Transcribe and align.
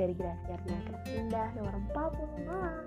dari 0.00 0.16
Grasiar 0.16 0.56
Negeri 0.64 1.20
Indah 1.20 1.52
nomor 1.52 1.76
40 2.16 2.48
Malang. 2.48 2.80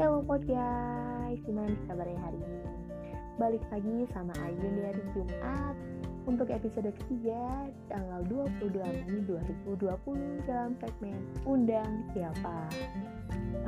Hello 0.00 0.24
pod 0.24 0.40
guys, 0.48 1.36
gimana 1.44 1.68
kabarnya 1.84 2.16
hari 2.16 2.40
ini? 2.40 2.64
Balik 3.36 3.60
lagi 3.68 4.08
sama 4.16 4.32
Ayun 4.40 4.72
di 4.72 4.82
hari 4.88 5.04
Jumat 5.12 5.76
untuk 6.24 6.48
episode 6.48 6.96
ketiga 6.96 7.68
tanggal 7.92 8.24
22 8.56 8.72
Mei 8.72 9.20
2020 9.76 10.48
dalam 10.48 10.80
segmen 10.80 11.20
Undang 11.44 12.08
Siapa. 12.16 12.72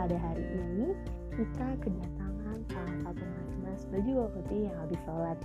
Pada 0.00 0.16
hari 0.16 0.48
ini 0.48 0.96
kita 1.36 1.76
kedatangan 1.84 2.58
salah 2.72 2.96
satu 3.04 3.20
mas-mas 3.20 3.84
baju 3.92 4.32
putih 4.32 4.72
yang 4.72 4.76
habis 4.80 5.00
sholat 5.04 5.36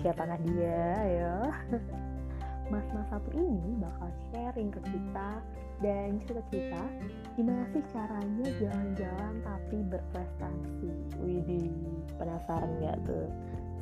Siapakah 0.00 0.40
dia? 0.48 0.96
Ayo. 0.96 1.36
mas-mas 2.72 3.06
satu 3.12 3.30
ini 3.36 3.76
bakal 3.76 4.08
sharing 4.32 4.72
ke 4.72 4.80
kita 4.88 5.30
dan 5.82 6.16
cerita-cerita 6.24 6.82
gimana 7.36 7.64
sih 7.74 7.82
caranya 7.92 8.46
jalan-jalan 8.62 9.34
tapi 9.42 9.76
berprestasi. 9.90 10.90
Widih, 11.20 11.72
penasaran 12.16 12.70
gak 12.80 12.98
tuh? 13.04 13.28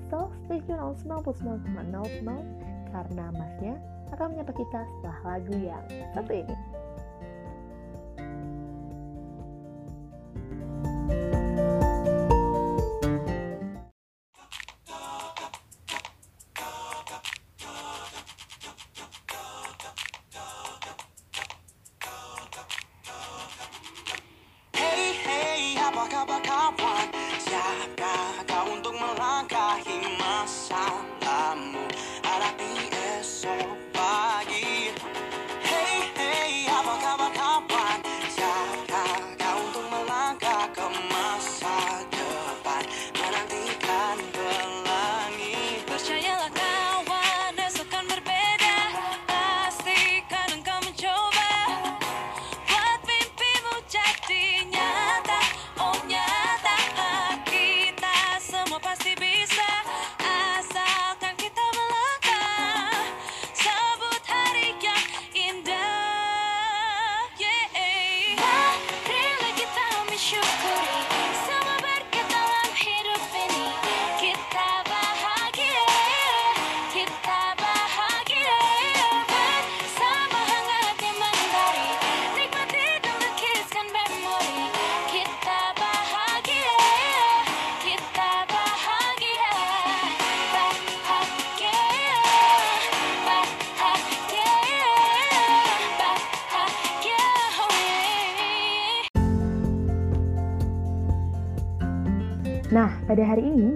So, 0.08 0.28
stay 0.44 0.60
tune 0.68 0.80
on 0.80 0.96
99,00 0.98 1.72
karena 2.92 3.26
masnya 3.32 3.74
akan 4.12 4.36
menyapa 4.36 4.52
kita 4.52 4.80
setelah 4.84 5.20
lagu 5.24 5.54
yang 5.56 5.84
satu 6.12 6.32
ini. 6.36 6.56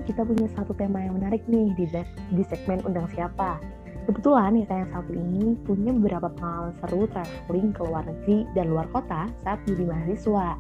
Kita 0.06 0.22
punya 0.22 0.46
satu 0.54 0.72
tema 0.78 1.02
yang 1.02 1.18
menarik 1.18 1.42
nih 1.50 1.74
di, 1.74 1.84
di 2.32 2.42
segmen 2.46 2.78
Undang 2.86 3.10
Siapa. 3.10 3.58
Kebetulan 4.06 4.54
kita 4.62 4.74
yang 4.86 4.90
satu 4.94 5.10
ini 5.18 5.58
punya 5.66 5.90
beberapa 5.90 6.30
pengalaman 6.38 6.78
seru 6.78 7.10
traveling 7.10 7.74
ke 7.74 7.82
luar 7.82 8.06
negeri 8.06 8.46
dan 8.54 8.70
luar 8.70 8.86
kota 8.94 9.26
saat 9.42 9.58
jadi 9.66 9.82
mahasiswa. 9.82 10.54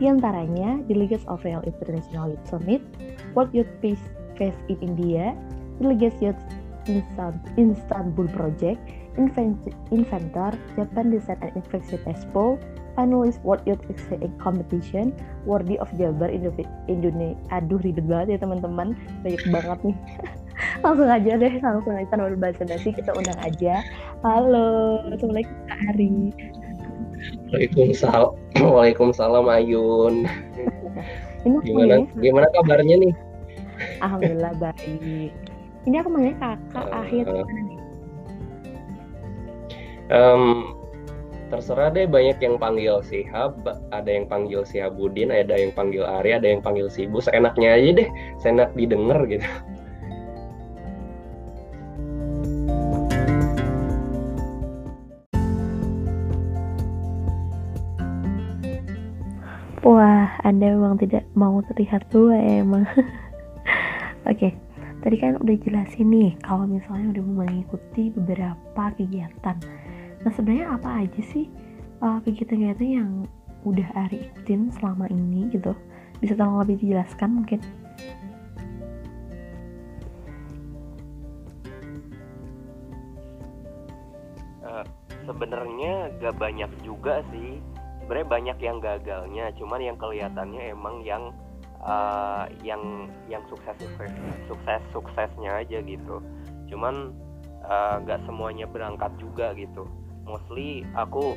Di 0.00 0.04
antaranya, 0.08 0.80
Delegates 0.88 1.28
of 1.28 1.44
Rail 1.44 1.60
International 1.68 2.32
Youth 2.32 2.46
Summit, 2.48 2.80
World 3.36 3.52
Youth 3.52 3.68
Peace 3.84 4.00
Fest 4.40 4.56
in 4.72 4.80
India, 4.80 5.36
Delegates 5.84 6.16
Youth 6.24 6.40
Istanbul 7.60 8.32
Project, 8.32 8.80
Inventor, 9.20 10.56
Japan 10.78 11.06
Design 11.12 11.38
and 11.44 11.52
Inflection 11.60 12.00
Expo, 12.08 12.56
finalis 12.98 13.38
World 13.46 13.62
Youth 13.62 13.86
Exchange 13.86 14.34
Competition. 14.42 15.14
Worthy 15.46 15.78
of 15.78 15.86
Jabar 15.94 16.34
Indonesia 16.34 17.38
aduh 17.54 17.78
ribet 17.78 18.02
banget 18.10 18.34
ya 18.34 18.38
teman-teman. 18.42 18.98
Banyak 19.22 19.42
banget 19.54 19.78
nih. 19.86 19.96
Langsung 20.82 21.06
aja 21.06 21.38
deh 21.38 21.54
langsung 21.62 21.94
aja 21.94 22.10
tanpa 22.10 22.34
berbahasa 22.34 22.66
basi 22.66 22.90
kita 22.90 23.14
undang 23.14 23.38
aja. 23.46 23.78
Halo 24.26 24.98
assalamualaikum 25.14 25.54
Kak 25.70 25.78
Ari. 25.94 26.34
Waalaikumsalam 27.54 28.34
Waalaikumsalam 28.74 29.46
Ayun. 29.46 30.26
Gimana 31.62 32.02
gimana 32.18 32.46
kabarnya 32.58 32.96
nih? 32.98 33.14
Alhamdulillah 34.02 34.54
baik. 34.58 35.30
Ini 35.86 36.02
aku 36.02 36.10
manggil 36.10 36.34
kakak 36.42 36.86
uh, 36.90 37.00
akhir. 37.06 37.24
Um, 40.10 40.77
terserah 41.48 41.88
deh 41.90 42.04
banyak 42.04 42.38
yang 42.44 42.60
panggil 42.60 43.00
Sihab, 43.00 43.64
ada 43.90 44.08
yang 44.08 44.28
panggil 44.28 44.62
Sihabudin, 44.68 45.32
ada 45.32 45.56
yang 45.56 45.72
panggil 45.72 46.04
Ari, 46.04 46.36
ada 46.36 46.44
yang 46.44 46.60
panggil 46.60 46.92
Sibu. 46.92 47.24
Seenaknya 47.24 47.74
aja 47.74 48.04
deh, 48.04 48.08
seenak 48.40 48.70
didengar 48.76 49.24
gitu. 49.24 49.44
Wah, 59.88 60.28
Anda 60.44 60.76
memang 60.76 61.00
tidak 61.00 61.24
mau 61.32 61.64
terlihat 61.72 62.12
tua 62.12 62.36
ya 62.36 62.60
emang. 62.60 62.84
Oke, 64.30 64.52
tadi 65.00 65.16
kan 65.16 65.40
udah 65.40 65.56
jelasin 65.64 66.12
nih 66.12 66.36
kalau 66.44 66.68
misalnya 66.68 67.16
udah 67.16 67.24
mengikuti 67.24 68.12
beberapa 68.12 68.92
kegiatan 69.00 69.56
Nah 70.28 70.36
sebenarnya 70.36 70.76
apa 70.76 71.08
aja 71.08 71.22
sih 71.24 71.48
uh, 72.04 72.20
kegiatan-kegiatan 72.20 72.84
yang 73.00 73.24
udah 73.64 73.88
Ari 73.96 74.28
ikutin 74.28 74.68
selama 74.76 75.08
ini 75.08 75.48
gitu? 75.48 75.72
Bisa 76.20 76.36
tolong 76.36 76.60
lebih 76.60 76.84
dijelaskan 76.84 77.32
mungkin? 77.32 77.64
Uh, 84.60 84.84
sebenarnya 85.24 86.12
gak 86.20 86.36
banyak 86.36 86.68
juga 86.84 87.24
sih. 87.32 87.64
Sebenarnya 88.04 88.28
banyak 88.28 88.58
yang 88.60 88.84
gagalnya, 88.84 89.48
cuman 89.56 89.80
yang 89.80 89.96
kelihatannya 89.96 90.76
emang 90.76 91.08
yang 91.08 91.32
uh, 91.80 92.44
yang 92.60 93.08
yang 93.32 93.40
sukses 93.48 93.80
sukses 93.80 94.12
sukses 94.44 94.82
suksesnya 94.92 95.64
aja 95.64 95.80
gitu. 95.80 96.20
Cuman 96.68 97.16
uh, 97.64 97.96
semuanya 98.28 98.68
berangkat 98.68 99.16
juga 99.16 99.56
gitu 99.56 99.88
mostly 100.28 100.84
aku 100.92 101.34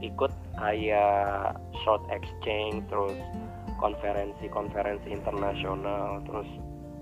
ikut 0.00 0.32
kayak 0.56 1.58
short 1.84 2.00
exchange 2.08 2.80
terus 2.88 3.18
konferensi-konferensi 3.82 5.08
internasional 5.10 6.24
terus 6.24 6.48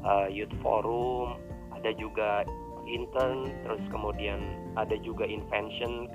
uh, 0.03 0.27
youth 0.27 0.53
forum 0.63 1.39
ada 1.75 1.95
juga 1.95 2.43
intern 2.89 3.47
terus 3.63 3.83
kemudian 3.93 4.41
ada 4.75 4.97
juga 5.05 5.29
invention 5.29 6.09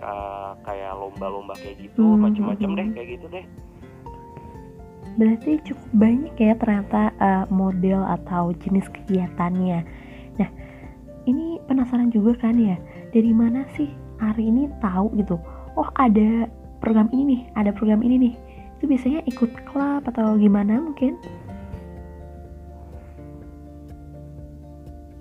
kayak 0.65 0.92
lomba-lomba 0.98 1.54
kayak 1.62 1.77
gitu 1.80 2.01
hmm. 2.01 2.27
macam-macam 2.27 2.69
deh 2.75 2.88
kayak 2.98 3.10
gitu 3.19 3.27
deh 3.30 3.45
berarti 5.13 5.51
cukup 5.69 5.89
banyak 5.94 6.36
ya 6.42 6.54
ternyata 6.57 7.13
uh, 7.21 7.45
model 7.54 8.01
atau 8.01 8.50
jenis 8.65 8.89
kegiatannya 8.89 9.86
nah 10.42 10.50
ini 11.30 11.62
penasaran 11.69 12.10
juga 12.10 12.50
kan 12.50 12.57
ya 12.57 12.75
dari 13.13 13.30
mana 13.30 13.63
sih 13.77 13.94
hari 14.31 14.47
ini 14.47 14.71
tahu 14.79 15.11
gitu 15.19 15.35
oh 15.75 15.89
ada 15.99 16.47
program 16.83 17.07
ini 17.15 17.23
nih 17.23 17.41
ada 17.55 17.71
program 17.71 18.03
ini 18.03 18.29
nih. 18.29 18.33
Itu 18.79 18.91
biasanya 18.91 19.23
ikut 19.31 19.51
klub 19.71 20.03
atau 20.03 20.35
gimana 20.35 20.75
mungkin? 20.83 21.15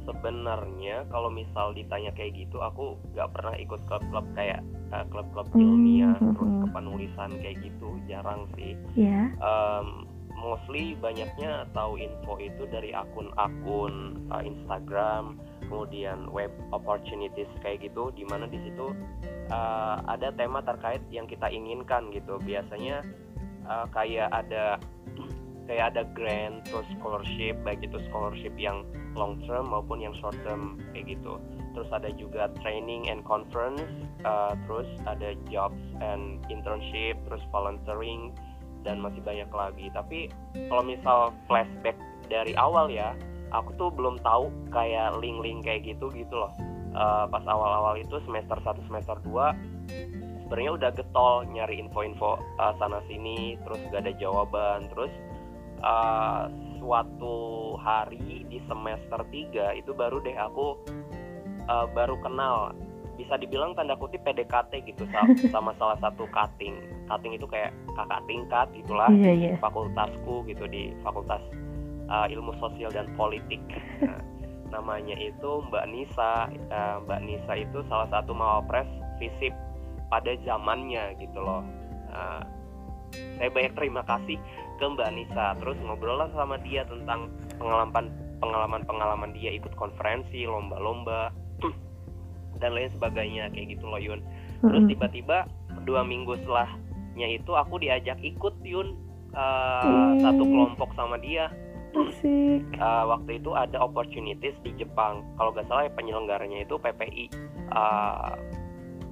Seben 0.02 0.43
sebenarnya 0.43 1.06
kalau 1.14 1.31
misal 1.31 1.70
ditanya 1.70 2.10
kayak 2.19 2.34
gitu 2.34 2.58
aku 2.58 2.99
nggak 3.14 3.31
pernah 3.31 3.54
ikut 3.54 3.81
klub-klub 3.87 4.26
kayak 4.34 4.60
uh, 4.90 5.06
klub-klub 5.06 5.46
Hmm, 5.55 5.62
ilmiah 5.62 6.19
hmm, 6.19 6.34
terus 6.34 6.50
hmm. 6.50 6.62
kepenulisan 6.66 7.31
kayak 7.38 7.56
gitu 7.62 7.88
jarang 8.10 8.50
sih. 8.58 8.75
Ya 8.98 9.31
um, 9.38 10.10
mostly 10.34 10.98
banyaknya 10.98 11.70
tahu 11.70 12.02
info 12.02 12.34
itu 12.43 12.66
dari 12.66 12.90
akun-akun 12.90 14.26
uh, 14.34 14.43
Instagram 14.43 15.38
kemudian 15.72 16.28
web 16.28 16.52
opportunities 16.76 17.48
kayak 17.64 17.80
gitu 17.80 18.12
di 18.12 18.28
mana 18.28 18.44
di 18.44 18.60
situ 18.60 18.92
uh, 19.48 20.04
ada 20.04 20.28
tema 20.36 20.60
terkait 20.60 21.00
yang 21.08 21.24
kita 21.24 21.48
inginkan 21.48 22.12
gitu. 22.12 22.36
Biasanya 22.44 23.00
uh, 23.64 23.88
kayak 23.88 24.28
ada 24.28 24.76
kayak 25.72 25.96
ada 25.96 26.04
grant 26.12 26.69
terus 26.69 26.84
scholarship 27.00 27.56
baik 27.64 27.80
itu 27.80 27.96
scholarship 28.12 28.52
yang 28.60 28.84
long 29.16 29.40
term 29.48 29.72
maupun 29.72 30.04
yang 30.04 30.12
short 30.20 30.36
term 30.44 30.76
kayak 30.92 31.16
gitu. 31.16 31.40
Terus 31.72 31.88
ada 31.88 32.12
juga 32.20 32.52
training 32.60 33.08
and 33.08 33.24
conference 33.24 33.80
uh, 34.28 34.52
terus 34.69 34.88
ada 35.08 35.32
jobs 35.48 35.80
and 36.04 36.44
internship 36.52 37.16
terus 37.24 37.40
volunteering 37.48 38.36
dan 38.84 39.00
masih 39.00 39.24
banyak 39.24 39.48
lagi. 39.48 39.88
Tapi 39.96 40.28
kalau 40.69 40.84
misal 40.84 41.32
flashback 41.48 41.96
dari 42.28 42.52
awal 42.60 42.92
ya 42.92 43.16
aku 43.52 43.70
tuh 43.76 43.88
belum 43.93 44.19
tahu 44.25 44.49
kayak 44.72 45.20
link-link 45.20 45.62
kayak 45.62 45.84
gitu 45.84 46.08
gitu 46.16 46.34
loh. 46.34 46.52
Eh, 46.93 47.25
pas 47.32 47.44
awal-awal 47.49 47.96
itu 47.96 48.20
semester 48.28 48.60
1 48.60 48.84
semester 48.84 49.16
2 49.25 50.44
sebenarnya 50.44 50.72
udah 50.76 50.90
getol 50.93 51.49
nyari 51.49 51.81
info-info 51.81 52.37
uh, 52.60 52.76
sana 52.76 53.00
sini 53.08 53.56
terus 53.64 53.81
gak 53.88 54.04
ada 54.04 54.12
jawaban. 54.20 54.84
Terus 54.93 55.08
uh, 55.81 56.52
suatu 56.76 57.72
hari 57.81 58.44
di 58.52 58.60
semester 58.69 59.25
3 59.25 59.81
itu 59.81 59.96
baru 59.96 60.20
deh 60.20 60.37
aku 60.37 60.76
uh, 61.72 61.88
baru 61.96 62.20
kenal 62.20 62.76
bisa 63.16 63.40
dibilang 63.40 63.72
tanda 63.72 63.96
kutip 63.96 64.20
PDKT 64.28 64.93
gitu 64.93 65.08
sa- 65.08 65.32
sama 65.56 65.72
salah 65.81 65.96
satu 66.05 66.28
cutting. 66.28 66.76
Cutting 67.08 67.32
itu 67.32 67.48
kayak 67.48 67.72
kakak 67.96 68.20
tingkat 68.28 68.66
gitulah 68.76 69.08
iya 69.08 69.32
iya. 69.32 69.52
fakultasku 69.56 70.44
gitu 70.44 70.69
di 70.69 70.93
fakultas 71.00 71.40
uh, 72.12 72.29
ilmu 72.29 72.53
sosial 72.61 72.93
dan 72.93 73.09
politik. 73.17 73.59
Nah, 74.05 74.20
namanya 74.76 75.17
itu 75.17 75.64
Mbak 75.73 75.85
Nisa. 75.88 76.53
Uh, 76.69 77.00
Mbak 77.09 77.20
Nisa 77.25 77.53
itu 77.56 77.81
salah 77.88 78.09
satu 78.12 78.37
mawapres 78.37 78.88
visip 79.17 79.56
pada 80.12 80.37
zamannya 80.44 81.17
gitu 81.17 81.41
loh. 81.41 81.64
Uh, 82.12 82.44
saya 83.41 83.49
banyak 83.49 83.73
terima 83.76 84.05
kasih 84.05 84.37
ke 84.76 84.85
Mbak 84.85 85.11
Nisa. 85.17 85.56
Terus 85.56 85.81
ngobrol 85.81 86.20
lah 86.20 86.29
sama 86.37 86.61
dia 86.61 86.85
tentang 86.85 87.32
pengalaman 87.56 88.12
pengalaman 88.44 88.82
pengalaman 88.85 89.31
dia 89.32 89.55
ikut 89.56 89.73
konferensi 89.79 90.44
lomba-lomba 90.44 91.32
dan 92.61 92.76
lain 92.76 92.91
sebagainya 92.93 93.49
kayak 93.55 93.79
gitu 93.79 93.88
loh 93.88 94.00
Yun. 94.03 94.20
Terus 94.62 94.85
tiba-tiba 94.91 95.47
dua 95.82 96.06
minggu 96.06 96.38
setelahnya 96.43 97.26
itu 97.38 97.55
aku 97.55 97.79
diajak 97.79 98.19
ikut 98.23 98.55
Yun 98.62 98.99
uh, 99.35 100.19
satu 100.20 100.43
kelompok 100.43 100.91
sama 100.94 101.19
dia 101.19 101.50
asik. 101.94 102.62
Uh, 102.77 103.05
waktu 103.09 103.41
itu 103.41 103.50
ada 103.53 103.81
opportunities 103.81 104.56
di 104.65 104.73
Jepang. 104.77 105.25
Kalau 105.37 105.50
nggak 105.53 105.67
salah 105.69 105.89
penyelenggaranya 105.93 106.65
itu 106.65 106.77
PPI 106.77 107.29
uh, 107.73 108.37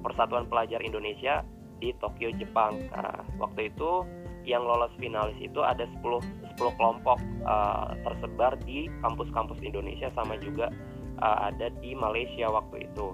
Persatuan 0.01 0.49
Pelajar 0.49 0.81
Indonesia 0.81 1.45
di 1.81 1.93
Tokyo 1.97 2.29
Jepang. 2.37 2.77
Nah, 2.93 3.25
waktu 3.41 3.73
itu 3.73 4.05
yang 4.45 4.65
lolos 4.65 4.93
finalis 4.97 5.37
itu 5.37 5.61
ada 5.61 5.85
10 5.85 6.01
10 6.57 6.77
kelompok 6.77 7.17
uh, 7.45 7.93
tersebar 8.05 8.57
di 8.65 8.89
kampus-kampus 9.05 9.61
Indonesia 9.61 10.09
sama 10.17 10.37
juga 10.41 10.69
uh, 11.21 11.49
ada 11.49 11.69
di 11.81 11.93
Malaysia 11.93 12.49
waktu 12.49 12.89
itu. 12.89 13.13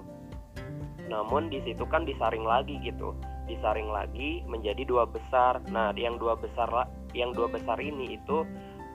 Namun 1.08 1.48
di 1.48 1.64
situ 1.64 1.84
kan 1.88 2.04
disaring 2.04 2.44
lagi 2.44 2.76
gitu. 2.84 3.16
Disaring 3.48 3.88
lagi 3.88 4.44
menjadi 4.44 4.84
dua 4.84 5.08
besar. 5.08 5.64
Nah 5.72 5.92
yang 5.96 6.20
dua 6.20 6.36
besar 6.36 6.68
yang 7.16 7.32
dua 7.32 7.48
besar 7.48 7.80
ini 7.80 8.20
itu 8.20 8.44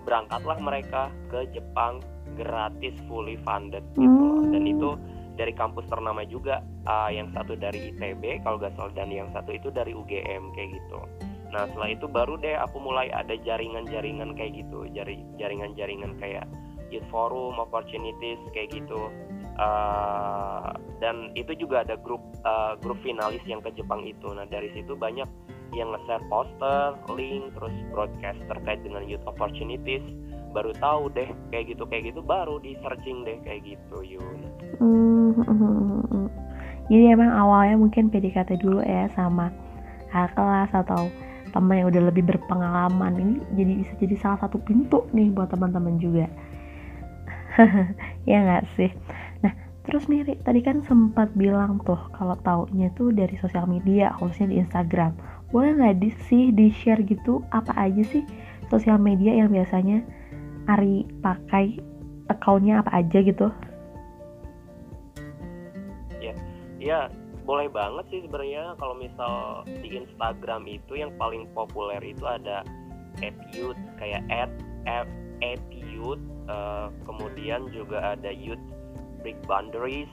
berangkatlah 0.03 0.59
mereka 0.59 1.09
ke 1.31 1.47
Jepang 1.55 2.03
gratis 2.35 2.95
fully 3.07 3.37
funded 3.41 3.83
gitu 3.95 4.07
loh. 4.07 4.43
dan 4.49 4.63
Hmm. 4.63 4.73
itu 4.73 4.89
dari 5.33 5.53
kampus 5.53 5.89
ternama 5.89 6.21
juga 6.29 6.61
uh, 6.85 7.09
yang 7.09 7.33
satu 7.33 7.57
dari 7.57 7.89
ITB 7.93 8.45
kalau 8.45 8.61
gak 8.61 8.77
salah 8.77 8.93
dan 8.93 9.09
yang 9.09 9.29
satu 9.33 9.49
itu 9.53 9.73
dari 9.73 9.93
UGM 9.93 10.53
kayak 10.53 10.77
gitu 10.77 10.99
nah 11.53 11.69
setelah 11.69 11.89
itu 11.93 12.05
baru 12.09 12.37
deh 12.41 12.57
aku 12.57 12.81
mulai 12.81 13.13
ada 13.13 13.37
jaringan-jaringan 13.37 14.33
kayak 14.33 14.65
gitu 14.65 14.89
jari 14.93 15.21
jaringan-jaringan 15.37 16.17
kayak 16.17 16.45
youth 16.89 17.05
forum 17.13 17.57
opportunities 17.61 18.41
kayak 18.53 18.73
gitu 18.73 19.09
Uh, 19.53 20.73
dan 20.97 21.29
itu 21.37 21.53
juga 21.53 21.85
ada 21.85 21.93
grup 21.93 22.25
uh, 22.41 22.73
grup 22.81 22.97
finalis 23.05 23.37
yang 23.45 23.61
ke 23.61 23.69
Jepang 23.77 24.01
itu 24.01 24.25
nah 24.33 24.49
dari 24.49 24.73
situ 24.73 24.97
banyak 24.97 25.29
yang 25.73 25.91
nge-share 25.93 26.25
poster, 26.29 26.97
link, 27.13 27.53
terus 27.57 27.75
broadcast 27.91 28.39
terkait 28.49 28.79
dengan 28.85 29.03
youth 29.05 29.25
opportunities 29.25 30.05
baru 30.53 30.71
tahu 30.77 31.09
deh 31.17 31.27
kayak 31.49 31.73
gitu 31.73 31.83
kayak 31.89 32.13
gitu 32.13 32.21
baru 32.21 32.61
di 32.61 32.77
searching 32.85 33.25
deh 33.25 33.41
kayak 33.41 33.65
gitu 33.65 33.97
Yun 34.05 34.37
Hmm, 34.77 35.33
hmm, 35.37 35.45
hmm, 35.49 36.05
hmm. 36.09 36.27
Jadi 36.89 37.03
emang 37.13 37.31
awalnya 37.33 37.77
mungkin 37.77 38.09
PDKT 38.09 38.61
dulu 38.61 38.81
ya 38.81 39.09
sama 39.13 39.53
kakak 40.09 40.33
kelas 40.37 40.71
atau 40.73 41.09
teman 41.53 41.85
yang 41.85 41.87
udah 41.93 42.03
lebih 42.09 42.25
berpengalaman 42.25 43.13
ini 43.17 43.35
jadi 43.53 43.71
bisa 43.85 43.93
jadi 44.01 44.15
salah 44.17 44.39
satu 44.41 44.57
pintu 44.61 45.05
nih 45.13 45.29
buat 45.29 45.53
teman-teman 45.53 46.01
juga. 46.01 46.25
ya 48.29 48.37
nggak 48.41 48.65
sih. 48.73 48.89
Nah 49.45 49.53
terus 49.85 50.09
nih 50.09 50.25
tadi 50.41 50.59
kan 50.65 50.81
sempat 50.83 51.29
bilang 51.37 51.77
tuh 51.85 52.01
kalau 52.17 52.33
taunya 52.41 52.89
tuh 52.97 53.13
dari 53.13 53.37
sosial 53.37 53.69
media 53.69 54.11
khususnya 54.17 54.51
di 54.51 54.57
Instagram. 54.59 55.13
Boleh 55.53 55.77
nggak 55.77 56.01
di, 56.01 56.09
sih 56.25 56.49
di 56.49 56.73
share 56.73 57.05
gitu 57.05 57.45
apa 57.53 57.71
aja 57.77 58.01
sih 58.09 58.25
sosial 58.73 58.97
media 58.97 59.37
yang 59.37 59.53
biasanya 59.53 60.01
Ari 60.65 61.05
pakai 61.21 61.77
akunnya 62.33 62.81
apa 62.81 63.05
aja 63.05 63.21
gitu? 63.21 63.53
ya 66.83 67.07
boleh 67.47 67.71
banget 67.71 68.03
sih 68.11 68.19
sebenarnya 68.27 68.75
kalau 68.75 68.95
misal 68.99 69.63
di 69.79 70.03
Instagram 70.03 70.67
itu 70.67 70.99
yang 70.99 71.15
paling 71.15 71.47
populer 71.55 71.99
itu 72.03 72.23
ada 72.27 72.67
@youth 73.55 73.79
kayak 73.95 74.23
at 74.27 74.51
at, 74.83 75.07
at 75.39 75.59
eh, 75.71 76.87
kemudian 77.07 77.71
juga 77.71 78.15
ada 78.15 78.31
youth 78.31 78.59
break 79.23 79.39
boundaries 79.47 80.11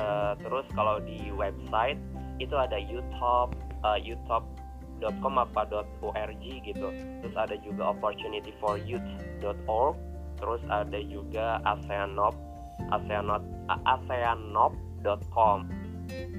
eh, 0.00 0.32
terus 0.40 0.64
kalau 0.72 1.00
di 1.04 1.28
website 1.36 2.00
itu 2.40 2.56
ada 2.56 2.80
youtube 2.80 3.52
eh, 3.84 3.98
youtube.com 4.96 5.36
apa 5.38 5.68
.org 6.00 6.42
gitu 6.42 6.88
terus 7.22 7.34
ada 7.36 7.56
juga 7.60 7.92
opportunity 7.92 8.52
for 8.58 8.80
youth.org 8.80 9.96
terus 10.40 10.60
ada 10.68 11.00
juga 11.04 11.60
ASEANOP 11.64 12.34
ASEANOP 12.92 13.42
ASEANOP.com 13.84 15.58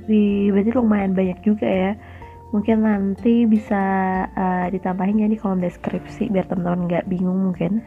Wih, 0.07 0.55
berarti 0.55 0.71
lumayan 0.71 1.11
banyak 1.11 1.43
juga 1.43 1.67
ya. 1.67 1.91
Mungkin 2.55 2.87
nanti 2.87 3.43
bisa 3.43 3.83
uh, 4.31 4.71
ditambahin 4.71 5.19
ya 5.19 5.27
di 5.27 5.35
kolom 5.35 5.59
deskripsi 5.59 6.31
biar 6.31 6.47
teman-teman 6.47 6.87
nggak 6.87 7.05
bingung 7.11 7.51
mungkin. 7.51 7.83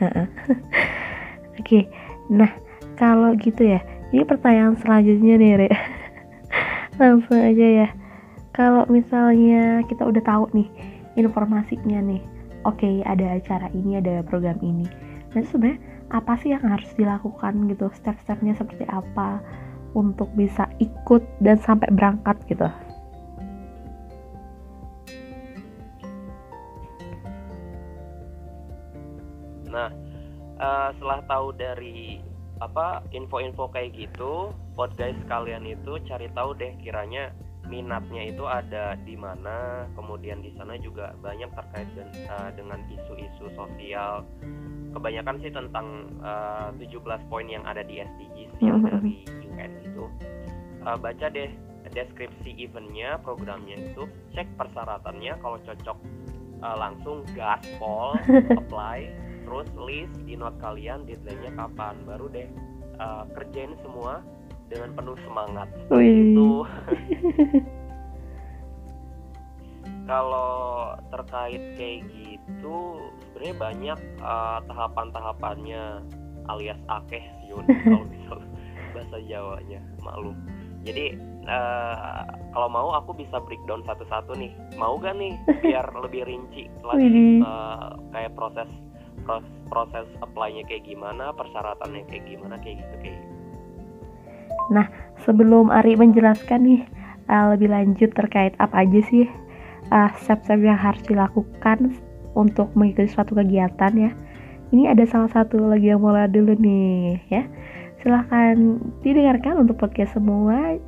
Oke, 1.60 1.88
nah 2.28 2.52
kalau 3.00 3.32
gitu 3.40 3.72
ya, 3.72 3.80
ini 4.12 4.20
pertanyaan 4.28 4.76
selanjutnya 4.76 5.40
nih, 5.40 5.52
Re. 5.64 5.70
Langsung 7.00 7.40
aja 7.40 7.88
ya. 7.88 7.88
Kalau 8.50 8.84
misalnya 8.90 9.86
kita 9.86 10.04
udah 10.04 10.22
tahu 10.26 10.44
nih 10.52 10.68
informasinya 11.14 12.02
nih, 12.02 12.22
oke 12.66 13.06
ada 13.06 13.38
acara 13.38 13.70
ini, 13.72 14.02
ada 14.02 14.26
program 14.26 14.58
ini. 14.60 14.86
Nah 15.32 15.42
sebenarnya 15.46 15.78
apa 16.10 16.34
sih 16.42 16.50
yang 16.50 16.66
harus 16.66 16.90
dilakukan 16.98 17.70
gitu? 17.70 17.86
Step-stepnya 17.94 18.58
seperti 18.58 18.84
apa? 18.90 19.38
untuk 19.94 20.30
bisa 20.38 20.70
ikut 20.78 21.22
dan 21.42 21.58
sampai 21.58 21.90
berangkat 21.90 22.36
gitu. 22.46 22.68
Nah, 29.70 29.90
uh, 30.58 30.88
setelah 30.98 31.22
tahu 31.30 31.54
dari 31.54 32.18
apa 32.60 33.00
info-info 33.14 33.70
kayak 33.72 33.96
gitu, 33.96 34.52
guys 34.76 35.16
kalian 35.28 35.64
itu 35.64 35.96
cari 36.04 36.28
tahu 36.36 36.52
deh 36.58 36.74
kiranya 36.82 37.32
minatnya 37.70 38.34
itu 38.34 38.44
ada 38.44 38.98
di 39.06 39.14
mana. 39.14 39.86
Kemudian 39.94 40.42
di 40.42 40.50
sana 40.58 40.74
juga 40.76 41.14
banyak 41.22 41.48
terkait 41.54 41.88
den, 41.94 42.10
uh, 42.26 42.50
dengan 42.58 42.82
isu-isu 42.90 43.46
sosial. 43.54 44.26
Kebanyakan 44.90 45.38
sih 45.38 45.54
tentang 45.54 46.10
uh, 46.18 46.74
17 46.74 47.30
poin 47.30 47.46
yang 47.46 47.62
ada 47.62 47.86
di 47.86 48.02
SDGs 48.02 48.58
yang 48.58 48.82
dari 48.82 49.22
UN 49.46 49.72
itu. 49.86 50.04
Uh, 50.82 50.98
baca 50.98 51.30
deh 51.30 51.54
deskripsi 51.94 52.58
eventnya, 52.58 53.18
programnya 53.22 53.78
itu, 53.78 54.10
cek 54.34 54.46
persyaratannya 54.58 55.38
kalau 55.38 55.58
cocok 55.62 55.98
uh, 56.62 56.76
langsung 56.76 57.22
gaspol 57.32 58.18
apply 58.60 59.10
terus 59.44 59.66
list 59.74 60.14
di 60.28 60.38
note 60.38 60.54
kalian 60.62 61.02
deadline-nya 61.08 61.52
kapan 61.58 61.98
baru 62.06 62.30
deh 62.30 62.48
uh, 63.02 63.26
kerjain 63.34 63.74
semua 63.82 64.22
dengan 64.70 64.94
penuh 64.94 65.18
semangat. 65.26 65.68
Itu. 65.90 66.64
Kalau 70.10 70.94
terkait 71.10 71.62
kayak 71.78 72.02
gitu 72.10 72.98
sebenarnya 73.30 73.54
banyak 73.58 73.98
uh, 74.22 74.58
tahapan-tahapannya. 74.66 76.06
Alias 76.50 76.80
akeh 76.90 77.22
sih 77.22 77.54
kalau 77.86 78.02
misal 78.10 78.42
bahasa 78.90 79.22
Jawanya. 79.22 79.78
Maklum. 80.02 80.34
Jadi 80.82 81.14
uh, 81.46 82.26
kalau 82.50 82.66
mau 82.66 82.90
aku 82.98 83.14
bisa 83.14 83.38
breakdown 83.38 83.86
satu-satu 83.86 84.34
nih. 84.34 84.50
Mau 84.74 84.98
gak 84.98 85.14
nih 85.14 85.38
biar 85.62 85.86
lebih 86.04 86.26
rinci 86.26 86.66
lagi 86.82 87.38
uh, 87.38 87.94
kayak 88.10 88.34
proses 88.34 88.66
proses 89.22 89.52
proses 89.70 90.08
apply-nya 90.26 90.66
kayak 90.66 90.82
gimana 90.82 91.30
persyaratannya 91.38 92.02
kayak 92.10 92.24
gimana 92.26 92.58
kayak 92.58 92.82
gitu 92.82 92.94
kayak 92.98 93.14
gitu. 93.14 93.29
Nah 94.70 94.86
sebelum 95.26 95.68
Ari 95.68 95.98
menjelaskan 95.98 96.60
nih 96.64 96.80
uh, 97.28 97.52
lebih 97.54 97.70
lanjut 97.70 98.10
terkait 98.14 98.54
apa 98.62 98.86
aja 98.86 99.00
sih 99.06 99.26
uh, 99.90 100.10
step-step 100.18 100.62
yang 100.62 100.78
harus 100.78 101.02
dilakukan 101.04 101.94
untuk 102.38 102.70
mengikuti 102.78 103.10
suatu 103.10 103.34
kegiatan 103.34 103.92
ya. 103.94 104.10
Ini 104.70 104.94
ada 104.94 105.02
salah 105.02 105.30
satu 105.34 105.58
lagi 105.66 105.90
yang 105.90 106.00
mulai 106.00 106.30
dulu 106.30 106.54
nih 106.54 107.18
ya. 107.28 107.42
Silahkan 108.00 108.78
didengarkan 109.02 109.66
untuk 109.66 109.82
podcast 109.82 110.14
semua 110.14 110.78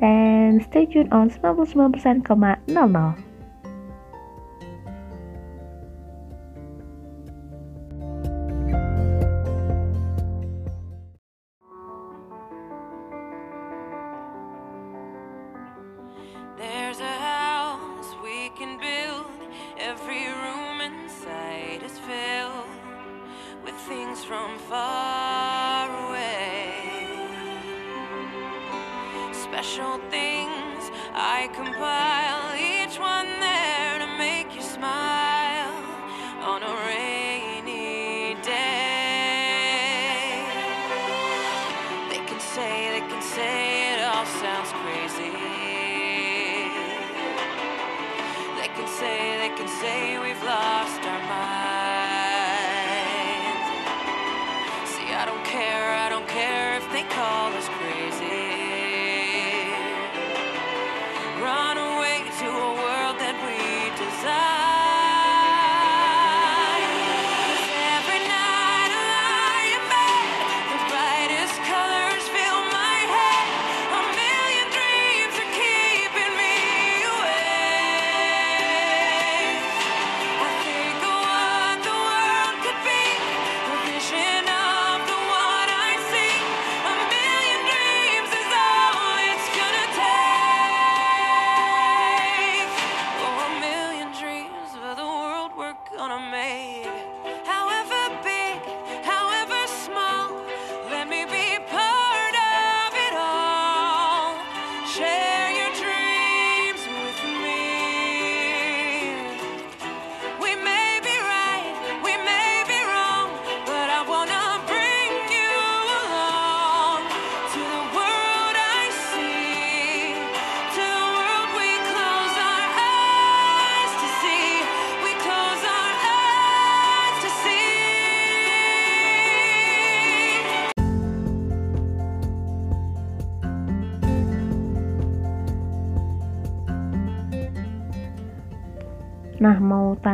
dan 0.00 0.58
stay 0.64 0.88
tune 0.88 1.12
on 1.12 1.28
99,00. 1.28 3.27
can 48.78 48.86
say, 48.86 49.38
they 49.38 49.56
can 49.56 49.66
say 49.66 50.18
we've 50.20 50.40
lost 50.44 51.02
our 51.02 51.20
minds. 51.28 51.77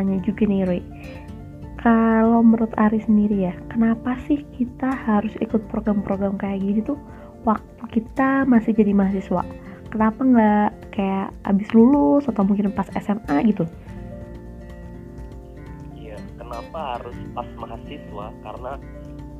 Tanya 0.04 0.20
juga 0.20 0.44
nih, 0.44 0.68
Roy. 0.68 0.82
Kalau 1.80 2.40
menurut 2.44 2.72
Ari 2.76 3.00
sendiri 3.00 3.48
ya, 3.48 3.54
kenapa 3.72 4.16
sih 4.28 4.44
kita 4.56 4.88
harus 4.92 5.32
ikut 5.40 5.64
program-program 5.72 6.36
kayak 6.36 6.60
gini 6.60 6.80
tuh 6.84 6.96
waktu 7.48 7.84
kita 7.88 8.44
masih 8.44 8.76
jadi 8.76 8.92
mahasiswa? 8.92 9.44
Kenapa 9.88 10.20
nggak 10.24 10.70
kayak 10.96 11.28
abis 11.48 11.68
lulus 11.72 12.24
atau 12.28 12.44
mungkin 12.44 12.72
pas 12.72 12.88
SMA 13.00 13.36
gitu? 13.52 13.68
Iya, 15.96 16.16
kenapa 16.40 17.00
harus 17.00 17.16
pas 17.36 17.48
mahasiswa? 17.60 18.26
Karena 18.40 18.72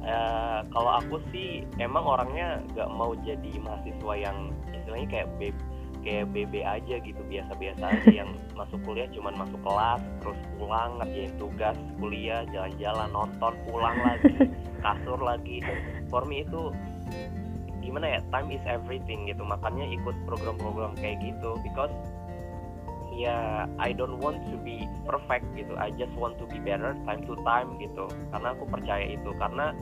eh, 0.05 0.61
kalau 0.69 0.91
aku 1.01 1.17
sih 1.33 1.65
emang 1.81 2.05
orangnya 2.05 2.61
nggak 2.77 2.89
mau 2.93 3.17
jadi 3.25 3.53
mahasiswa 3.61 4.15
yang 4.21 4.53
istilahnya 4.73 5.09
kayak 5.09 5.29
baby 5.41 5.74
kayak 6.05 6.31
BB 6.37 6.61
aja 6.61 7.01
gitu 7.01 7.23
biasa-biasa 7.25 7.85
aja 7.89 8.11
yang 8.13 8.31
masuk 8.53 8.79
kuliah 8.85 9.09
cuman 9.11 9.35
masuk 9.41 9.61
kelas 9.65 10.03
terus 10.21 10.39
pulang 10.61 11.01
ngerjain 11.01 11.33
tugas 11.41 11.77
kuliah 11.97 12.45
jalan-jalan 12.53 13.09
nonton 13.11 13.53
pulang 13.67 13.97
lagi 14.05 14.37
kasur 14.85 15.17
lagi. 15.17 15.65
For 16.13 16.29
me 16.29 16.45
itu 16.45 16.69
gimana 17.81 18.17
ya 18.17 18.21
time 18.29 18.53
is 18.53 18.65
everything 18.69 19.25
gitu. 19.25 19.41
Makanya 19.41 19.89
ikut 19.89 20.17
program-program 20.29 20.93
kayak 21.01 21.25
gitu 21.25 21.57
because 21.65 21.93
ya 23.17 23.65
I 23.81 23.97
don't 23.97 24.21
want 24.21 24.45
to 24.53 24.61
be 24.61 24.85
perfect 25.09 25.49
gitu. 25.57 25.73
I 25.81 25.89
just 25.97 26.13
want 26.21 26.37
to 26.37 26.45
be 26.45 26.61
better 26.61 26.93
time 27.09 27.25
to 27.25 27.35
time 27.43 27.81
gitu. 27.81 28.05
Karena 28.29 28.53
aku 28.53 28.69
percaya 28.69 29.09
itu. 29.09 29.33
Karena 29.41 29.73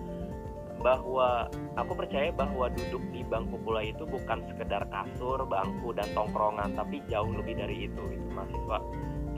bahwa 0.82 1.46
aku 1.78 1.94
percaya 1.94 2.34
bahwa 2.34 2.66
duduk 2.68 3.00
di 3.14 3.22
bangku 3.22 3.56
kuliah 3.62 3.94
itu 3.94 4.04
bukan 4.04 4.42
sekedar 4.50 4.82
kasur, 4.90 5.46
bangku 5.46 5.94
dan 5.94 6.06
tongkrongan, 6.12 6.74
tapi 6.74 7.00
jauh 7.06 7.30
lebih 7.30 7.56
dari 7.56 7.86
itu. 7.86 8.02
Itu 8.10 8.26
mahasiswa, 8.34 8.78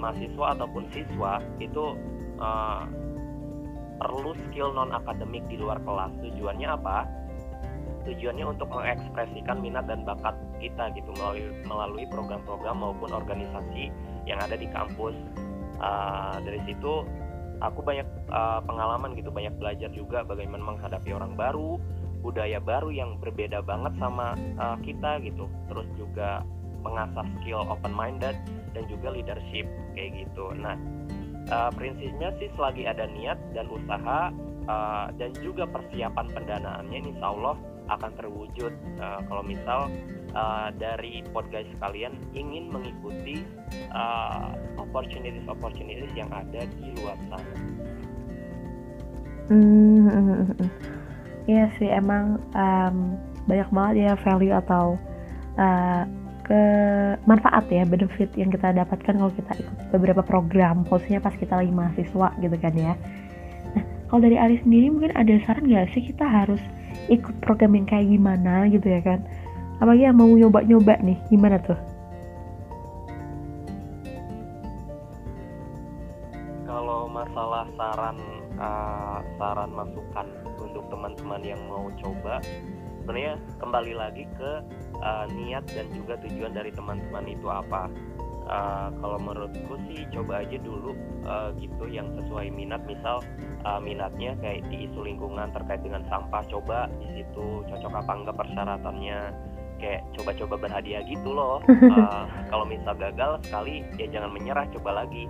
mahasiswa 0.00 0.46
ataupun 0.58 0.82
siswa 0.90 1.32
itu 1.60 1.84
uh, 2.40 2.88
perlu 4.00 4.32
skill 4.48 4.72
non 4.74 4.90
akademik 4.90 5.44
di 5.46 5.60
luar 5.60 5.78
kelas. 5.84 6.10
Tujuannya 6.24 6.68
apa? 6.72 7.06
Tujuannya 8.04 8.44
untuk 8.48 8.68
mengekspresikan 8.68 9.64
minat 9.64 9.88
dan 9.88 10.04
bakat 10.04 10.36
kita 10.60 10.92
gitu 10.96 11.12
melalui 11.20 11.48
melalui 11.64 12.04
program-program 12.08 12.80
maupun 12.80 13.12
organisasi 13.12 13.92
yang 14.24 14.40
ada 14.40 14.56
di 14.56 14.68
kampus. 14.72 15.14
Uh, 15.74 16.38
dari 16.46 16.62
situ 16.70 17.02
aku 17.60 17.80
banyak 17.82 18.06
uh, 18.30 18.58
pengalaman 18.64 19.14
gitu 19.14 19.30
banyak 19.30 19.54
belajar 19.58 19.90
juga 19.94 20.26
bagaimana 20.26 20.74
menghadapi 20.74 21.10
orang 21.14 21.38
baru 21.38 21.78
budaya 22.24 22.56
baru 22.56 22.88
yang 22.88 23.20
berbeda 23.20 23.60
banget 23.60 23.92
sama 24.00 24.32
uh, 24.56 24.80
kita 24.80 25.20
gitu. 25.20 25.44
Terus 25.68 25.88
juga 26.00 26.40
mengasah 26.80 27.24
skill 27.40 27.64
open 27.68 27.92
minded 27.92 28.36
dan 28.72 28.84
juga 28.88 29.12
leadership 29.12 29.68
kayak 29.92 30.24
gitu. 30.24 30.52
Nah 30.56 30.76
uh, 31.52 31.70
prinsipnya 31.76 32.32
sih 32.40 32.48
selagi 32.56 32.88
ada 32.88 33.04
niat 33.08 33.36
dan 33.52 33.68
usaha 33.68 34.32
uh, 34.68 35.06
dan 35.20 35.30
juga 35.44 35.68
persiapan 35.68 36.26
pendanaannya 36.32 36.98
insya 37.12 37.26
Allah 37.28 37.56
akan 37.92 38.10
terwujud. 38.16 38.72
Uh, 38.96 39.20
kalau 39.28 39.44
misal 39.44 39.92
uh, 40.34 40.68
dari 40.76 41.22
podcast 41.30 41.70
kalian 41.80 42.18
ingin 42.34 42.68
mengikuti 42.70 43.42
uh, 43.94 44.54
opportunities 44.76 45.46
opportunities 45.46 46.10
yang 46.12 46.28
ada 46.34 46.66
di 46.78 46.86
luar 47.00 47.18
sana. 47.30 47.54
Hmm, 49.48 50.50
Iya 51.44 51.68
sih 51.76 51.92
emang 51.92 52.40
um, 52.56 53.20
banyak 53.44 53.68
banget 53.68 53.94
ya 54.00 54.12
value 54.24 54.56
atau 54.56 54.96
uh, 55.60 56.02
ke 56.44 56.62
manfaat 57.28 57.68
ya 57.68 57.84
benefit 57.84 58.32
yang 58.36 58.48
kita 58.48 58.72
dapatkan 58.72 59.12
kalau 59.16 59.32
kita 59.36 59.52
ikut 59.60 59.76
beberapa 59.92 60.24
program. 60.24 60.88
Khususnya 60.88 61.20
pas 61.20 61.36
kita 61.36 61.60
lagi 61.60 61.68
mahasiswa 61.68 62.32
gitu 62.40 62.56
kan 62.56 62.72
ya. 62.72 62.96
Nah 63.76 63.84
kalau 64.08 64.24
dari 64.24 64.40
Ari 64.40 64.56
sendiri 64.64 64.88
mungkin 64.88 65.12
ada 65.12 65.36
saran 65.44 65.68
gak 65.68 65.92
sih 65.92 66.08
kita 66.08 66.24
harus 66.24 66.60
ikut 67.12 67.36
program 67.44 67.76
yang 67.76 67.84
kayak 67.84 68.08
gimana 68.08 68.64
gitu 68.72 68.86
ya 68.88 69.00
kan 69.04 69.20
apalagi 69.78 70.02
yang 70.06 70.16
mau 70.16 70.30
nyoba-nyoba 70.30 70.94
nih 71.02 71.18
gimana 71.30 71.56
tuh 71.62 71.78
kalau 76.64 77.06
masalah 77.06 77.64
saran 77.78 78.18
uh, 78.58 79.18
saran 79.38 79.70
masukan 79.70 80.26
untuk 80.58 80.84
teman-teman 80.90 81.42
yang 81.42 81.60
mau 81.70 81.86
coba 82.02 82.42
sebenarnya 83.04 83.36
kembali 83.60 83.92
lagi 83.92 84.24
ke 84.40 84.52
uh, 85.04 85.28
niat 85.28 85.68
dan 85.76 85.86
juga 85.92 86.16
tujuan 86.24 86.56
dari 86.56 86.72
teman-teman 86.72 87.28
itu 87.28 87.46
apa. 87.52 87.92
Uh, 88.44 88.92
kalau 89.00 89.16
menurutku 89.16 89.76
sih 89.88 90.04
coba 90.12 90.44
aja 90.44 90.60
dulu 90.60 90.92
uh, 91.24 91.52
gitu 91.60 91.84
yang 91.88 92.08
sesuai 92.16 92.48
minat. 92.52 92.80
Misal 92.88 93.20
uh, 93.64 93.80
minatnya 93.80 94.36
kayak 94.40 94.64
di 94.72 94.88
isu 94.88 95.04
lingkungan 95.04 95.52
terkait 95.52 95.84
dengan 95.84 96.04
sampah 96.08 96.44
coba 96.48 96.88
di 96.96 97.20
situ 97.20 97.64
cocok 97.68 97.92
apa 97.92 98.12
enggak 98.12 98.36
persyaratannya 98.40 99.20
kayak 99.78 100.02
coba-coba 100.16 100.68
berhadiah 100.68 101.02
gitu 101.06 101.30
loh. 101.32 101.60
Uh, 101.68 102.24
kalau 102.50 102.64
misal 102.68 102.94
gagal 102.96 103.40
sekali 103.46 103.86
ya 104.00 104.06
jangan 104.10 104.30
menyerah 104.34 104.66
coba 104.74 105.04
lagi. 105.04 105.28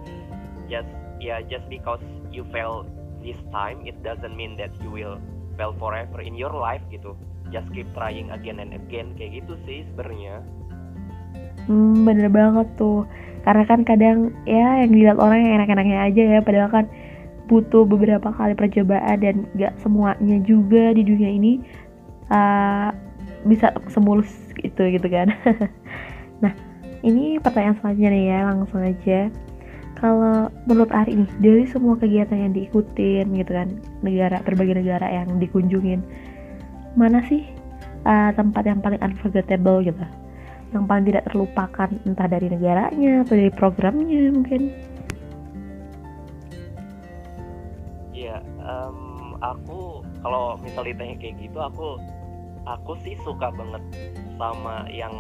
Just 0.69 0.91
ya 1.23 1.39
yeah, 1.39 1.39
just 1.47 1.67
because 1.73 2.03
you 2.29 2.43
fail 2.51 2.85
this 3.25 3.39
time 3.55 3.81
it 3.89 3.97
doesn't 4.05 4.37
mean 4.37 4.59
that 4.61 4.73
you 4.85 4.91
will 4.93 5.17
fail 5.57 5.73
forever 5.81 6.21
in 6.21 6.35
your 6.35 6.53
life 6.53 6.83
gitu. 6.91 7.17
Just 7.53 7.69
keep 7.73 7.87
trying 7.95 8.33
again 8.35 8.59
and 8.59 8.75
again 8.75 9.15
kayak 9.15 9.45
gitu 9.45 9.55
sih 9.65 9.87
sebenarnya. 9.93 10.43
Hmm, 11.65 12.05
bener 12.05 12.29
banget 12.29 12.69
tuh. 12.77 13.09
Karena 13.45 13.65
kan 13.69 13.85
kadang 13.85 14.33
ya 14.49 14.85
yang 14.85 14.91
dilihat 14.93 15.17
orang 15.21 15.45
yang 15.45 15.53
enak-enaknya 15.61 15.99
aja 16.09 16.23
ya 16.37 16.41
padahal 16.41 16.71
kan 16.73 16.87
butuh 17.45 17.85
beberapa 17.85 18.33
kali 18.33 18.57
percobaan 18.57 19.21
dan 19.21 19.45
gak 19.61 19.77
semuanya 19.81 20.41
juga 20.45 20.97
di 20.97 21.05
dunia 21.05 21.31
ini. 21.31 21.53
Uh, 22.33 22.89
bisa 23.45 23.73
semulus 23.93 24.29
itu 24.61 24.81
gitu 24.97 25.09
kan. 25.09 25.33
Nah 26.43 26.51
ini 27.07 27.39
pertanyaan 27.39 27.79
selanjutnya 27.79 28.11
nih 28.11 28.25
ya 28.27 28.39
langsung 28.51 28.83
aja. 28.83 29.21
Kalau 29.97 30.51
menurut 30.67 30.91
Ari 30.91 31.15
nih 31.15 31.31
dari 31.41 31.65
semua 31.71 31.95
kegiatan 31.97 32.37
yang 32.37 32.53
diikutin 32.53 33.31
gitu 33.39 33.53
kan 33.55 33.71
negara 34.03 34.43
berbagai 34.43 34.83
negara 34.83 35.07
yang 35.09 35.39
dikunjungin 35.39 36.03
mana 36.99 37.23
sih 37.31 37.47
uh, 38.05 38.35
tempat 38.35 38.67
yang 38.67 38.83
paling 38.83 39.01
unforgettable 39.01 39.81
gitu? 39.87 40.05
Yang 40.75 40.85
paling 40.91 41.07
tidak 41.07 41.25
terlupakan 41.31 41.89
entah 42.03 42.29
dari 42.29 42.51
negaranya 42.51 43.23
atau 43.23 43.35
dari 43.39 43.53
programnya 43.55 44.35
mungkin? 44.35 44.75
Um, 48.65 49.37
aku 49.45 50.01
kalau 50.25 50.57
misalnya 50.65 50.97
ditanya 50.97 51.15
kayak 51.21 51.37
gitu 51.37 51.59
aku 51.61 52.01
aku 52.65 52.97
sih 53.05 53.15
suka 53.23 53.53
banget 53.53 53.83
sama 54.41 54.89
yang 54.91 55.13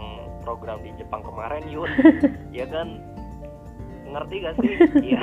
program 0.44 0.80
di 0.84 0.92
Jepang 1.00 1.24
kemarin 1.24 1.64
Yun. 1.68 1.88
Ya 2.58 2.68
kan? 2.68 3.00
Ngerti 4.04 4.34
gak 4.44 4.54
sih? 4.60 4.72
Iya. 5.12 5.22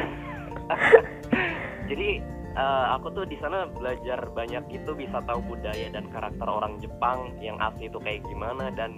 Jadi 1.91 2.09
uh, 2.55 2.95
aku 2.97 3.11
tuh 3.13 3.25
di 3.27 3.37
sana 3.37 3.67
belajar 3.67 4.19
banyak 4.31 4.63
itu 4.71 4.91
bisa 4.95 5.19
tahu 5.27 5.43
budaya 5.43 5.91
dan 5.91 6.07
karakter 6.09 6.47
orang 6.47 6.79
Jepang 6.79 7.35
yang 7.43 7.59
asli 7.59 7.91
itu 7.91 7.99
kayak 7.99 8.23
gimana 8.25 8.71
dan 8.73 8.95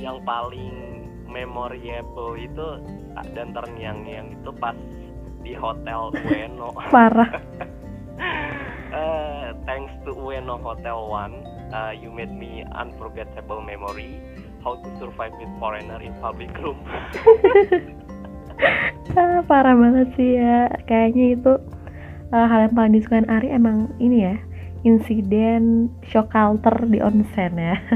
yang 0.00 0.22
paling 0.24 1.04
memorable 1.30 2.34
itu 2.34 2.68
dan 3.36 3.52
terngiang-ngiang 3.54 4.34
itu 4.40 4.50
pas 4.58 4.74
di 5.40 5.54
hotel 5.54 6.10
Ueno. 6.26 6.74
Parah. 6.90 7.30
Uh, 8.90 9.54
thanks 9.64 9.94
to 10.02 10.10
Ueno 10.10 10.58
Hotel 10.58 10.98
One 10.98 11.46
uh, 11.72 11.92
you 11.94 12.10
made 12.10 12.32
me 12.32 12.66
unforgettable 12.74 13.62
memory 13.62 14.20
how 14.62 14.76
to 14.76 14.88
survive 14.98 15.32
with 15.40 15.50
foreigner 15.58 15.98
in 16.02 16.14
public 16.20 16.52
room. 16.58 16.78
Ah, 19.16 19.40
parah 19.48 19.72
banget 19.72 20.12
sih 20.20 20.36
ya. 20.36 20.68
Kayaknya 20.84 21.26
itu 21.32 21.52
uh, 22.30 22.46
hal 22.46 22.68
yang 22.68 22.74
paling 22.76 22.92
disukain 22.92 23.26
Ari 23.26 23.48
emang 23.50 23.88
ini 23.96 24.28
ya 24.28 24.36
insiden 24.84 25.88
shock 26.04 26.28
culture 26.32 26.84
di 26.88 27.00
onsen 27.00 27.52
ya. 27.56 27.76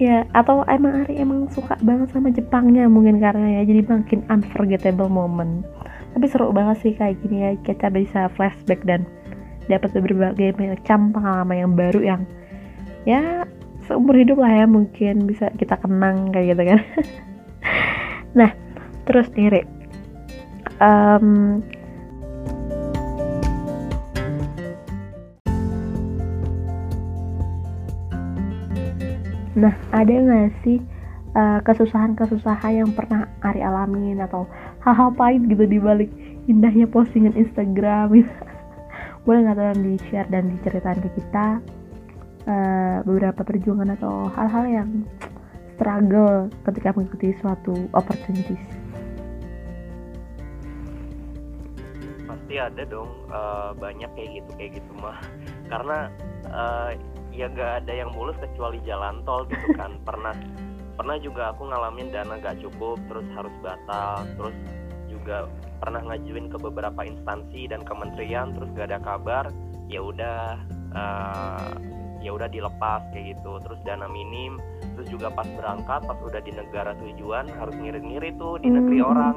Ya 0.00 0.24
atau 0.32 0.64
emang 0.64 1.04
Ari 1.04 1.20
emang 1.20 1.52
suka 1.52 1.76
banget 1.84 2.08
sama 2.16 2.32
Jepangnya 2.32 2.88
mungkin 2.88 3.20
karena 3.20 3.60
ya 3.60 3.68
jadi 3.68 3.84
makin 3.84 4.24
unforgettable 4.32 5.12
moment. 5.12 5.68
Tapi 6.16 6.24
seru 6.24 6.48
banget 6.56 6.80
sih 6.80 6.96
kayak 6.96 7.20
gini 7.20 7.44
ya 7.44 7.52
kita 7.60 7.92
bisa 7.92 8.32
flashback 8.32 8.80
dan 8.88 9.04
dapat 9.70 9.94
berbagai 9.94 10.58
macam 10.58 11.14
pengalaman 11.14 11.56
yang 11.56 11.72
baru 11.78 12.00
yang 12.02 12.22
ya 13.06 13.46
seumur 13.86 14.18
hidup 14.18 14.42
lah 14.42 14.50
ya 14.50 14.66
mungkin 14.66 15.30
bisa 15.30 15.48
kita 15.54 15.78
kenang 15.78 16.34
kayak 16.34 16.58
gitu 16.58 16.62
kan 16.74 16.80
nah 18.38 18.50
terus 19.06 19.30
nih 19.34 19.64
um, 20.82 21.62
Nah, 29.60 29.76
ada 29.92 30.08
nggak 30.08 30.62
sih 30.64 30.80
uh, 31.36 31.60
kesusahan-kesusahan 31.66 32.80
yang 32.80 32.90
pernah 32.96 33.28
Ari 33.44 33.60
alamin 33.60 34.22
atau 34.24 34.48
hal-hal 34.80 35.12
pahit 35.12 35.44
gitu 35.52 35.68
di 35.68 35.76
balik 35.76 36.08
indahnya 36.48 36.88
postingan 36.88 37.36
Instagram 37.36 38.14
gitu? 38.14 38.30
Boleh 39.28 39.40
nggak 39.44 39.56
tolong 39.56 39.82
di-share 39.84 40.28
dan 40.32 40.48
diceritakan 40.56 40.98
ke 41.04 41.10
kita 41.20 41.46
uh, 42.48 42.98
beberapa 43.04 43.40
perjuangan 43.44 43.92
atau 44.00 44.32
hal-hal 44.32 44.64
yang 44.68 44.90
struggle 45.76 46.48
ketika 46.68 46.96
mengikuti 46.96 47.36
suatu 47.40 47.88
opportunities? 47.92 48.64
Pasti 52.24 52.54
ada 52.56 52.82
dong 52.88 53.10
uh, 53.28 53.76
banyak 53.76 54.08
kayak 54.16 54.30
gitu 54.40 54.50
kayak 54.56 54.70
gitu 54.80 54.92
mah 55.00 55.20
karena 55.72 55.98
uh, 56.48 56.90
ya 57.30 57.46
gak 57.52 57.84
ada 57.84 57.92
yang 57.92 58.10
mulus 58.16 58.36
kecuali 58.40 58.80
jalan 58.88 59.20
tol 59.28 59.44
gitu 59.48 59.68
kan 59.80 60.00
pernah 60.02 60.34
pernah 61.00 61.16
juga 61.16 61.56
aku 61.56 61.68
ngalamin 61.68 62.12
dana 62.12 62.36
gak 62.40 62.60
cukup 62.60 63.00
terus 63.08 63.24
harus 63.32 63.54
batal 63.64 64.24
terus 64.36 64.56
juga 65.08 65.48
pernah 65.80 66.04
ngajuin 66.04 66.52
ke 66.52 66.60
beberapa 66.60 67.00
instansi 67.02 67.72
dan 67.72 67.80
kementerian 67.82 68.52
terus 68.52 68.68
gak 68.76 68.92
ada 68.92 69.00
kabar 69.00 69.48
ya 69.88 70.04
udah 70.04 70.60
uh, 70.94 71.72
ya 72.20 72.36
udah 72.36 72.46
dilepas 72.52 73.02
kayak 73.10 73.36
gitu. 73.36 73.58
Terus 73.64 73.80
dana 73.82 74.06
minim 74.06 74.60
terus 74.94 75.08
juga 75.08 75.32
pas 75.32 75.48
berangkat 75.48 76.04
pas 76.04 76.18
udah 76.20 76.40
di 76.44 76.52
negara 76.52 76.92
tujuan 77.00 77.48
harus 77.56 77.74
ngirit-ngirit 77.80 78.36
tuh 78.36 78.60
di 78.60 78.68
negeri 78.68 79.00
hmm. 79.00 79.10
orang. 79.10 79.36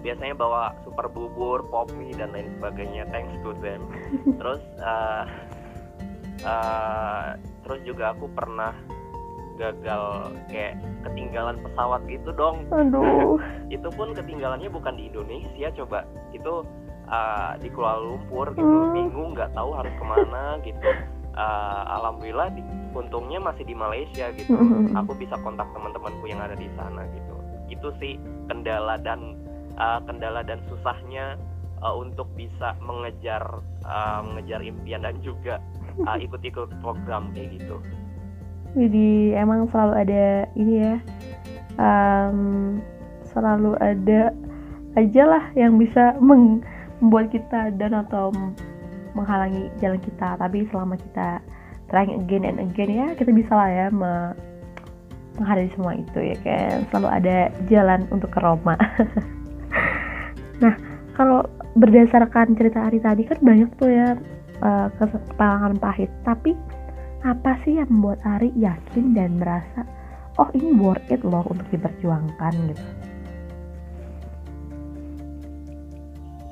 Biasanya 0.00 0.34
bawa 0.38 0.72
super 0.86 1.12
bubur 1.12 1.66
pop 1.68 1.92
mie 1.94 2.16
dan 2.16 2.32
lain 2.32 2.48
sebagainya. 2.56 3.04
Thanks 3.12 3.36
to 3.44 3.52
them 3.60 3.84
terus 4.40 4.62
uh, 4.80 5.24
uh, 6.42 7.36
terus 7.66 7.80
juga 7.84 8.16
aku 8.16 8.30
pernah 8.32 8.72
gagal 9.56 10.32
kayak 10.52 10.78
ketinggalan 11.02 11.56
pesawat 11.64 12.00
gitu 12.06 12.30
dong. 12.36 12.68
Aduh. 12.70 13.40
Itu 13.74 13.88
pun 13.96 14.12
ketinggalannya 14.12 14.70
bukan 14.70 14.94
di 14.94 15.08
Indonesia 15.10 15.72
coba. 15.74 16.04
Itu 16.30 16.62
uh, 17.08 17.52
di 17.58 17.68
Kuala 17.72 18.00
Lumpur 18.04 18.52
gitu. 18.54 18.64
Hmm. 18.64 18.94
bingung 18.94 19.30
nggak 19.34 19.52
tahu 19.56 19.70
harus 19.74 19.94
ke 19.96 20.04
mana 20.04 20.44
gitu. 20.68 20.90
Uh, 21.36 21.82
alhamdulillah 22.00 22.48
di, 22.56 22.64
untungnya 22.96 23.40
masih 23.42 23.64
di 23.68 23.74
Malaysia 23.76 24.32
gitu. 24.32 24.56
Hmm. 24.56 24.96
aku 24.96 25.12
bisa 25.16 25.36
kontak 25.44 25.68
teman-temanku 25.72 26.24
yang 26.28 26.40
ada 26.40 26.56
di 26.56 26.68
sana 26.76 27.04
gitu. 27.12 27.34
Itu 27.68 27.88
sih 28.00 28.16
kendala 28.48 28.96
dan 29.02 29.36
uh, 29.76 30.00
kendala 30.04 30.40
dan 30.46 30.62
susahnya 30.70 31.36
uh, 31.82 31.94
untuk 31.96 32.28
bisa 32.34 32.76
mengejar 32.80 33.42
uh, 33.84 34.20
mengejar 34.24 34.60
impian 34.64 35.04
dan 35.04 35.16
juga 35.20 35.60
uh, 36.04 36.18
ikut-ikut 36.24 36.72
program 36.80 37.32
kayak 37.36 37.60
gitu 37.60 37.76
jadi 38.76 39.40
emang 39.40 39.72
selalu 39.72 39.94
ada 40.04 40.24
ini 40.52 40.74
ya 40.84 40.94
um, 41.80 42.38
selalu 43.32 43.76
ada 43.80 44.32
aja 44.96 45.22
lah 45.28 45.44
yang 45.52 45.76
bisa 45.76 46.16
membuat 46.20 47.28
kita 47.28 47.72
dan 47.76 47.92
atau 47.92 48.32
menghalangi 49.12 49.68
jalan 49.80 50.00
kita. 50.00 50.36
Tapi 50.40 50.68
selama 50.72 50.96
kita 50.96 51.40
trying 51.88 52.16
again 52.20 52.44
and 52.44 52.60
again 52.60 52.92
ya 52.92 53.06
kita 53.16 53.32
bisa 53.32 53.52
lah 53.52 53.68
ya 53.68 53.86
me 53.92 54.32
menghadapi 55.36 55.68
semua 55.76 55.92
itu 55.96 56.18
ya 56.32 56.36
kan. 56.40 56.88
Selalu 56.92 57.08
ada 57.12 57.36
jalan 57.68 58.00
untuk 58.12 58.32
ke 58.32 58.40
Roma. 58.40 58.76
Nah 60.56 60.72
kalau 61.12 61.44
berdasarkan 61.76 62.56
cerita 62.56 62.88
Ari 62.88 62.96
tadi 63.04 63.28
kan 63.28 63.36
banyak 63.44 63.68
tuh 63.76 63.92
ya 63.92 64.16
uh, 64.64 64.88
kepalangan 64.96 65.76
pahit. 65.76 66.08
Tapi 66.24 66.56
apa 67.26 67.58
sih 67.66 67.82
yang 67.82 67.90
membuat 67.90 68.22
Ari 68.22 68.54
yakin 68.54 69.18
dan 69.18 69.42
merasa 69.42 69.82
oh 70.38 70.46
ini 70.54 70.70
worth 70.78 71.10
it 71.10 71.26
loh 71.26 71.42
untuk 71.50 71.66
diperjuangkan 71.74 72.54
gitu? 72.70 72.86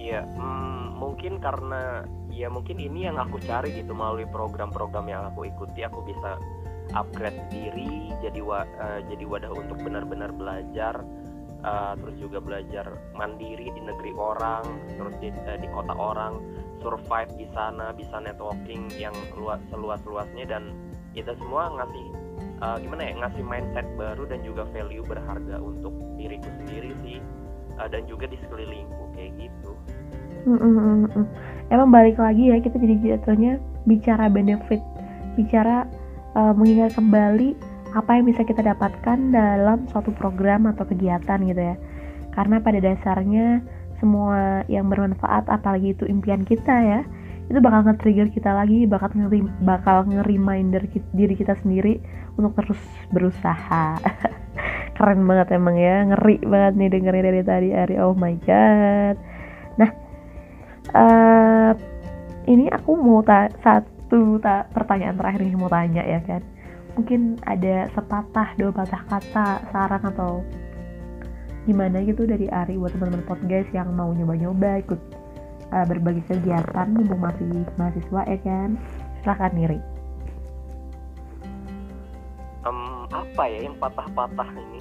Iya, 0.03 0.27
hmm, 0.27 0.99
mungkin 0.99 1.39
karena 1.39 2.03
ya 2.35 2.51
mungkin 2.51 2.83
ini 2.83 3.07
yang 3.07 3.17
aku 3.23 3.39
cari 3.39 3.71
gitu 3.79 3.95
melalui 3.95 4.27
program-program 4.27 5.07
yang 5.07 5.23
aku 5.31 5.47
ikuti 5.47 5.87
aku 5.87 6.03
bisa 6.03 6.37
upgrade 6.93 7.39
diri 7.49 8.11
jadi 8.21 8.43
wa, 8.43 8.67
uh, 8.67 9.01
jadi 9.07 9.25
wadah 9.25 9.55
untuk 9.55 9.81
benar-benar 9.81 10.35
belajar 10.35 11.01
uh, 11.65 11.95
terus 11.97 12.19
juga 12.21 12.43
belajar 12.43 12.91
mandiri 13.17 13.71
di 13.73 13.81
negeri 13.81 14.13
orang 14.19 14.67
terus 14.99 15.15
di, 15.23 15.33
uh, 15.33 15.57
di 15.57 15.69
kota 15.73 15.95
orang 15.97 16.37
survive 16.85 17.33
di 17.41 17.49
sana 17.57 17.97
bisa 17.97 18.21
networking 18.21 18.93
yang 19.01 19.17
luas 19.41 19.59
seluas 19.73 20.05
luasnya 20.05 20.45
dan 20.45 20.77
itu 21.17 21.33
semua 21.41 21.73
ngasih 21.81 22.07
uh, 22.61 22.77
gimana 22.77 23.09
ya 23.09 23.13
ngasih 23.25 23.43
mindset 23.43 23.87
baru 23.97 24.29
dan 24.29 24.45
juga 24.45 24.69
value 24.77 25.03
berharga 25.09 25.57
untuk 25.59 25.97
diriku 26.21 26.47
sendiri 26.63 26.93
sih 27.01 27.19
uh, 27.81 27.89
dan 27.89 28.05
juga 28.05 28.29
di 28.29 28.37
sekelilingku 28.45 29.05
kayak 29.17 29.33
gitu. 29.41 29.73
Mm 30.45 30.61
-mm. 30.61 31.25
Emang 31.73 31.89
balik 31.89 32.21
lagi 32.21 32.53
ya 32.53 32.61
kita 32.61 32.77
jadi 32.77 33.17
jatuhnya 33.17 33.57
bicara 33.89 34.29
benefit, 34.29 34.85
bicara 35.41 35.89
uh, 36.37 36.53
mengingat 36.53 36.93
kembali 36.93 37.57
apa 37.97 38.11
yang 38.21 38.29
bisa 38.29 38.45
kita 38.45 38.61
dapatkan 38.61 39.33
dalam 39.33 39.89
suatu 39.89 40.13
program 40.19 40.69
atau 40.69 40.85
kegiatan 40.85 41.41
gitu 41.47 41.63
ya 41.63 41.77
karena 42.35 42.59
pada 42.59 42.83
dasarnya 42.83 43.63
semua 44.05 44.61
yang 44.69 44.93
bermanfaat 44.93 45.49
apalagi 45.49 45.97
itu 45.97 46.05
impian 46.05 46.45
kita 46.45 46.77
ya 46.77 47.01
itu 47.49 47.61
bakal 47.61 47.85
nge-trigger 47.85 48.29
kita 48.33 48.53
lagi 48.53 48.85
bakal 48.85 49.13
ngeri 49.13 49.41
bakal 49.65 50.05
nge-reminder 50.09 50.85
diri 51.13 51.35
kita 51.37 51.57
sendiri 51.61 52.01
untuk 52.41 52.57
terus 52.57 52.81
berusaha. 53.13 54.01
Keren 54.97 55.27
banget 55.27 55.53
emang 55.53 55.77
ya 55.77 56.09
ngeri 56.09 56.41
banget 56.41 56.73
nih 56.81 56.89
dengerin 56.89 57.25
dari 57.25 57.43
tadi 57.45 57.69
Ari. 57.77 57.95
Oh 58.01 58.17
my 58.17 58.35
god. 58.49 59.17
Nah 59.77 59.91
uh, 60.97 61.73
ini 62.49 62.73
aku 62.73 62.97
mau 62.97 63.21
ta 63.21 63.53
satu 63.61 64.41
ta 64.41 64.65
pertanyaan 64.73 65.21
terakhir 65.21 65.45
yang 65.45 65.61
mau 65.61 65.69
tanya 65.69 66.01
ya 66.01 66.25
kan. 66.25 66.41
Mungkin 66.97 67.43
ada 67.45 67.93
sepatah 67.93 68.57
dua 68.57 68.73
patah 68.73 69.03
kata 69.05 69.49
saran 69.69 70.01
atau 70.01 70.41
gimana 71.65 72.05
gitu 72.05 72.29
dari 72.29 72.47
Ari 72.53 72.77
buat 72.77 72.93
teman-teman 72.93 73.25
podcast 73.25 73.69
yang 73.73 73.93
mau 73.97 74.13
nyoba-nyoba 74.13 74.85
ikut 74.85 75.01
uh, 75.73 75.85
berbagi 75.89 76.21
kegiatan 76.29 76.89
mumpung 76.93 77.25
masih 77.25 77.65
mahasiswa 77.81 78.23
ya 78.29 78.39
kan? 78.45 78.77
Silahkan 79.25 79.53
Niri. 79.57 79.81
Um, 82.65 83.09
apa 83.13 83.45
ya 83.49 83.65
yang 83.65 83.77
patah-patah 83.81 84.49
ini? 84.57 84.81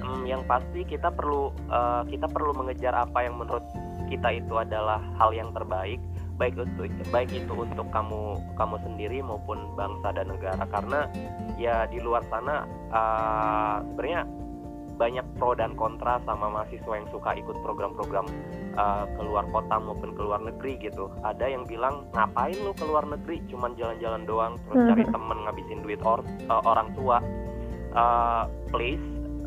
Um, 0.00 0.24
yang 0.24 0.44
pasti 0.48 0.84
kita 0.88 1.12
perlu 1.12 1.52
uh, 1.68 2.04
kita 2.08 2.28
perlu 2.28 2.56
mengejar 2.56 2.96
apa 2.96 3.24
yang 3.24 3.36
menurut 3.36 3.64
kita 4.08 4.36
itu 4.36 4.54
adalah 4.56 5.00
hal 5.20 5.32
yang 5.32 5.52
terbaik 5.52 6.00
baik 6.34 6.58
untuk 6.58 6.90
baik 7.14 7.30
itu 7.30 7.52
untuk 7.54 7.86
kamu 7.94 8.42
kamu 8.58 8.76
sendiri 8.82 9.18
maupun 9.22 9.70
bangsa 9.78 10.10
dan 10.18 10.26
negara. 10.28 10.64
Karena 10.66 11.06
ya 11.54 11.86
di 11.86 12.02
luar 12.02 12.26
sana 12.26 12.66
uh, 12.90 13.86
sebenarnya 13.94 14.26
banyak 14.94 15.26
pro 15.36 15.52
dan 15.58 15.74
kontra 15.74 16.22
sama 16.24 16.50
mahasiswa 16.50 16.94
yang 16.94 17.08
suka 17.10 17.34
ikut 17.34 17.56
program-program 17.62 18.26
uh, 18.78 19.04
keluar 19.18 19.44
kota 19.50 19.76
maupun 19.82 20.14
keluar 20.14 20.38
negeri 20.38 20.78
gitu. 20.78 21.10
Ada 21.26 21.50
yang 21.50 21.66
bilang 21.66 22.06
ngapain 22.14 22.56
lu 22.58 22.72
keluar 22.78 23.04
negeri, 23.06 23.42
cuman 23.50 23.74
jalan-jalan 23.74 24.22
doang, 24.24 24.54
terus 24.66 24.80
cari 24.90 25.04
temen 25.06 25.38
ngabisin 25.44 25.80
duit 25.82 26.00
or, 26.06 26.22
uh, 26.50 26.62
orang 26.62 26.94
tua. 26.94 27.18
Uh, 27.94 28.50
please 28.74 29.02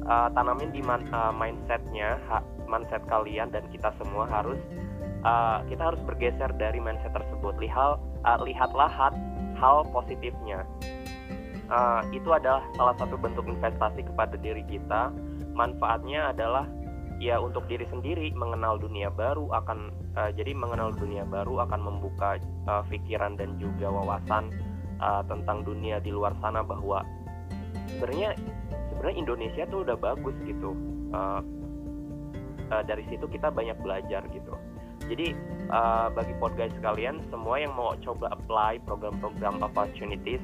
uh, 0.07 0.31
tanamin 0.31 0.71
di 0.71 0.79
man, 0.81 1.03
uh, 1.12 1.36
mindsetnya, 1.36 2.15
ha, 2.31 2.39
mindset 2.65 3.03
kalian 3.12 3.51
dan 3.51 3.63
kita 3.69 3.91
semua 3.99 4.23
harus 4.27 4.60
uh, 5.27 5.63
kita 5.67 5.93
harus 5.93 6.01
bergeser 6.07 6.51
dari 6.55 6.79
mindset 6.79 7.12
tersebut. 7.12 7.55
Lihat 7.60 7.99
uh, 8.23 8.39
lihatlah 8.43 8.89
hal, 8.89 9.13
hal 9.60 9.83
positifnya. 9.91 10.63
Uh, 11.67 11.99
itu 12.15 12.31
adalah 12.31 12.63
salah 12.79 12.95
satu 12.95 13.19
bentuk 13.19 13.43
investasi 13.43 14.07
kepada 14.07 14.39
diri 14.39 14.63
kita. 14.71 15.12
Manfaatnya 15.57 16.29
adalah 16.29 16.69
ya 17.17 17.41
untuk 17.41 17.65
diri 17.65 17.89
sendiri 17.89 18.29
mengenal 18.37 18.77
dunia 18.77 19.09
baru 19.09 19.49
akan 19.49 19.89
uh, 20.13 20.29
jadi 20.37 20.53
mengenal 20.53 20.93
dunia 20.93 21.25
baru 21.25 21.65
akan 21.65 21.81
membuka 21.81 22.37
uh, 22.69 22.85
pikiran 22.85 23.33
dan 23.41 23.57
juga 23.57 23.89
wawasan 23.89 24.53
uh, 25.01 25.25
tentang 25.25 25.65
dunia 25.65 25.97
di 25.97 26.13
luar 26.13 26.37
sana 26.45 26.61
bahwa 26.61 27.01
sebenarnya 27.97 28.37
sebenarnya 28.93 29.17
Indonesia 29.17 29.63
tuh 29.65 29.81
udah 29.81 29.97
bagus 29.97 30.37
gitu. 30.45 30.77
Uh, 31.09 31.41
uh, 32.69 32.83
dari 32.85 33.01
situ 33.09 33.25
kita 33.25 33.49
banyak 33.49 33.81
belajar 33.81 34.21
gitu 34.29 34.53
jadi 35.07 35.31
uh, 35.71 36.11
bagi 36.11 36.35
podcast 36.35 36.75
sekalian, 36.75 37.23
semua 37.31 37.63
yang 37.63 37.71
mau 37.77 37.95
coba 38.03 38.35
apply 38.35 38.83
program-program 38.83 39.63
opportunities 39.63 40.43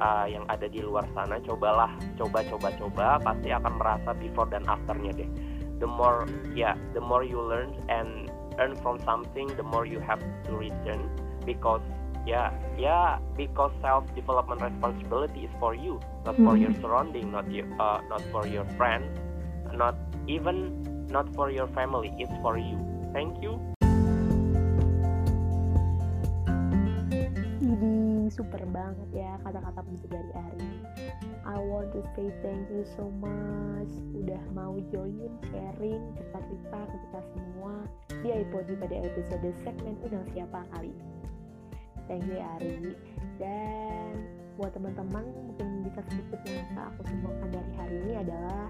uh, 0.00 0.26
yang 0.28 0.44
ada 0.48 0.66
di 0.68 0.80
luar 0.82 1.04
sana, 1.12 1.40
cobalah, 1.42 1.90
coba, 2.16 2.44
coba, 2.46 2.68
coba, 2.76 3.06
pasti 3.22 3.52
akan 3.52 3.72
merasa 3.78 4.10
before 4.16 4.48
dan 4.48 4.64
afternya 4.66 5.12
deh. 5.12 5.30
The 5.76 5.88
more, 5.88 6.24
ya, 6.56 6.72
yeah, 6.72 6.74
the 6.96 7.02
more 7.04 7.20
you 7.24 7.36
learn 7.36 7.76
and 7.92 8.32
earn 8.56 8.76
from 8.80 8.96
something, 9.04 9.52
the 9.54 9.66
more 9.66 9.84
you 9.84 10.00
have 10.00 10.20
to 10.48 10.52
return 10.56 11.04
because 11.44 11.84
ya 12.26 12.50
ya 12.74 13.22
because 13.38 13.70
self 13.78 14.02
development 14.18 14.58
responsibility 14.58 15.46
is 15.46 15.54
for 15.62 15.78
you 15.78 16.02
not 16.26 16.34
for 16.42 16.58
your 16.58 16.74
mm-hmm. 16.74 16.82
surrounding 16.82 17.30
not 17.30 17.46
you 17.46 17.62
uh, 17.78 18.02
not 18.10 18.20
for 18.34 18.42
your 18.50 18.66
friends 18.74 19.06
not 19.70 19.94
even 20.26 20.82
not 21.06 21.30
for 21.38 21.54
your 21.54 21.70
family 21.70 22.10
it's 22.18 22.34
for 22.42 22.58
you 22.58 22.74
thank 23.14 23.30
you 23.38 23.54
super 28.36 28.60
banget 28.68 29.08
ya 29.24 29.40
kata-kata 29.40 29.80
penutup 29.80 30.10
dari 30.12 30.30
Ari. 30.36 30.72
I 31.48 31.56
want 31.56 31.88
to 31.96 32.04
say 32.12 32.28
thank 32.44 32.68
you 32.68 32.84
so 32.84 33.08
much. 33.16 33.88
Udah 34.12 34.38
mau 34.52 34.76
join 34.92 35.32
sharing 35.48 36.04
cerita-cerita 36.20 36.78
ke 36.84 36.96
kita 37.08 37.20
semua 37.32 37.74
di 38.20 38.28
iPod 38.44 38.68
pada 38.76 38.96
episode 39.00 39.48
segmen 39.64 39.96
Undang 40.04 40.28
Siapa 40.36 40.68
kali 40.76 40.92
ini. 40.92 41.16
Thank 42.04 42.28
you 42.28 42.36
Ari. 42.36 42.92
Dan 43.40 44.12
buat 44.60 44.76
teman-teman 44.76 45.24
mungkin 45.32 45.88
bisa 45.88 46.04
sedikit 46.12 46.40
yang 46.44 46.60
bisa 46.68 46.80
aku 46.92 47.00
simpulkan 47.08 47.48
dari 47.48 47.72
hari 47.80 47.96
ini 48.04 48.14
adalah 48.20 48.64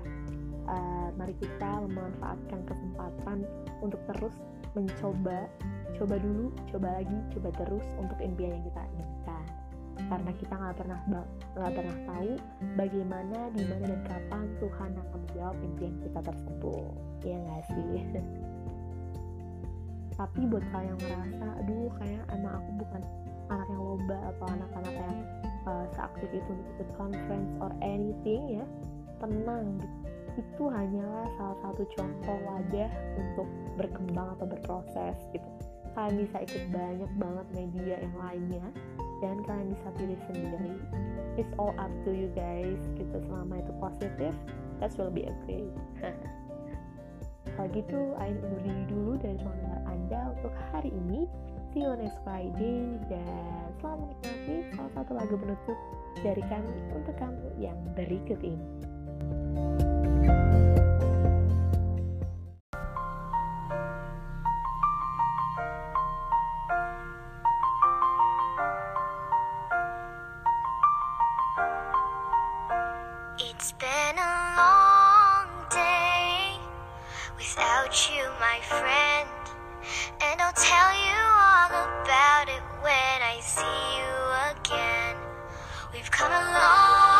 uh, 0.70 1.08
mari 1.18 1.34
kita 1.42 1.70
memanfaatkan 1.90 2.62
kesempatan 2.70 3.42
untuk 3.82 3.98
terus 4.14 4.38
mencoba. 4.78 5.50
Coba 5.98 6.20
dulu 6.22 6.54
coba 6.70 7.02
lagi 7.02 7.18
coba 7.34 7.50
terus 7.56 7.86
untuk 7.98 8.20
impian 8.20 8.60
yang 8.60 8.64
kita 8.68 8.84
inginkan 8.94 9.15
karena 9.96 10.30
kita 10.36 10.54
nggak 10.54 10.76
pernah 10.76 11.00
nggak 11.08 11.72
pernah 11.72 11.96
tahu 12.04 12.32
bagaimana 12.76 13.38
di 13.56 13.64
mana 13.64 13.84
dan 13.88 14.02
kapan 14.04 14.44
Tuhan 14.60 14.90
akan 14.92 15.18
menjawab 15.24 15.56
impian 15.64 15.94
kita 16.04 16.20
tersebut. 16.20 16.92
Ya 17.24 17.36
nggak 17.40 17.62
sih? 17.72 18.04
Tapi 20.20 20.40
buat 20.48 20.64
kalian 20.72 20.96
yang 20.96 21.00
merasa 21.00 21.46
aduh 21.60 21.90
kayak 22.00 22.24
emang 22.32 22.52
aku 22.56 22.70
bukan 22.80 23.02
anak 23.52 23.68
yang 23.68 23.82
lomba 23.82 24.16
atau 24.34 24.46
anak-anak 24.48 24.94
yang 24.94 25.16
uh, 25.68 25.86
seaktif 25.92 26.28
itu 26.32 26.50
untuk 26.50 26.68
ikut 26.78 26.88
conference 26.96 27.52
or 27.60 27.70
anything 27.84 28.42
ya 28.60 28.64
tenang 29.20 29.80
gitu. 29.80 29.96
Itu 30.36 30.64
hanyalah 30.68 31.26
salah 31.40 31.58
satu 31.64 31.82
contoh 31.96 32.36
wadah 32.44 32.90
untuk 33.16 33.48
berkembang 33.80 34.28
atau 34.36 34.46
berproses 34.48 35.16
gitu. 35.32 35.48
Kalian 35.96 36.28
bisa 36.28 36.36
ikut 36.44 36.64
banyak 36.68 37.10
banget 37.16 37.46
media 37.56 37.94
yang 38.04 38.16
lainnya 38.20 38.66
dan 39.20 39.40
kalian 39.44 39.72
bisa 39.72 39.88
pilih 39.96 40.20
sendiri. 40.28 40.74
It's 41.36 41.52
all 41.60 41.76
up 41.76 41.92
to 42.04 42.10
you 42.12 42.32
guys 42.32 42.80
gitu. 42.96 43.16
Selama 43.28 43.60
itu 43.60 43.72
positif 43.80 44.32
that 44.80 44.92
will 44.96 45.12
be 45.12 45.28
okay. 45.28 45.68
Kalau 47.56 47.72
gitu 47.72 48.12
Ain 48.20 48.36
undur 48.36 48.60
diri 48.60 48.84
dulu 48.84 49.12
dari 49.16 49.40
ruang 49.40 49.84
anda 49.88 50.36
untuk 50.36 50.52
hari 50.72 50.92
ini. 50.92 51.24
See 51.72 51.84
you 51.84 51.92
next 51.96 52.20
Friday 52.24 53.00
dan 53.12 53.72
selamat 53.80 54.16
menikmati 54.24 54.72
salah 54.72 54.92
satu 54.96 55.12
lagu 55.12 55.34
penutup 55.36 55.78
dari 56.24 56.40
kami 56.48 56.76
untuk 56.96 57.12
kamu 57.20 57.48
yang 57.60 57.76
berikut 57.92 58.40
ini 58.40 59.84
my 78.40 78.60
friend. 78.62 79.28
And 80.22 80.40
I'll 80.40 80.52
tell 80.52 80.90
you 81.04 81.20
all 81.44 81.70
about 82.02 82.48
it 82.48 82.62
when 82.82 83.18
I 83.22 83.38
see 83.40 83.76
you 83.98 84.10
again. 84.56 85.16
We've 85.92 86.10
come 86.10 86.32
a 86.32 86.34
long 86.34 87.15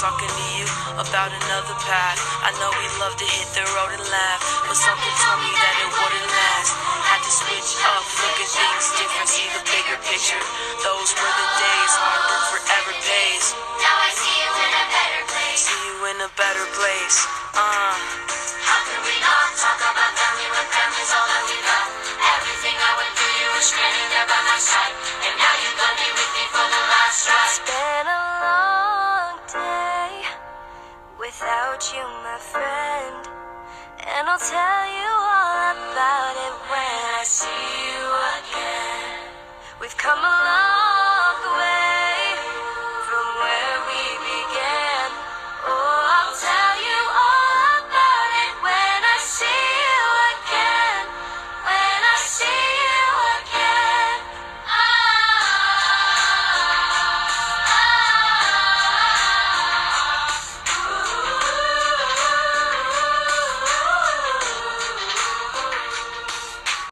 talking 0.00 0.32
to 0.32 0.46
you 0.56 0.64
about 0.96 1.28
another 1.28 1.76
path. 1.84 2.16
I 2.40 2.56
know 2.56 2.72
we 2.72 2.88
love 2.96 3.20
to 3.20 3.26
hit 3.36 3.44
the 3.52 3.60
road 3.76 3.92
and 3.92 4.00
laugh, 4.08 4.40
but 4.64 4.72
something 4.72 5.14
told 5.20 5.44
me 5.44 5.52
that 5.52 5.74
it 5.76 5.90
wouldn't 5.92 6.24
last. 6.24 6.72
Had 7.04 7.20
to 7.20 7.28
switch 7.28 7.76
up, 7.84 8.00
look 8.08 8.38
at 8.40 8.48
things 8.48 8.86
different, 8.96 9.28
see 9.28 9.44
the 9.52 9.60
bigger 9.68 10.00
picture. 10.08 10.40
Those 10.80 11.12
were 11.20 11.34
the 11.36 11.48
days, 11.52 11.92
hard 12.00 12.22
work 12.32 12.44
forever 12.48 12.96
pays. 12.96 13.52
Now 13.76 13.96
I 14.00 14.08
see 14.16 14.36
you 14.40 14.50
in 14.56 14.72
a 14.72 14.86
better 14.88 15.22
place. 15.36 15.60
See 15.68 15.82
you 15.84 15.96
in 16.16 16.18
a 16.24 16.30
better 16.32 16.64
place. 16.80 17.16
Uh. 17.52 18.39
And 34.30 34.40
I'll 34.40 34.79